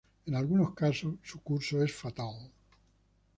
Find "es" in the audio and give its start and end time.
1.83-1.93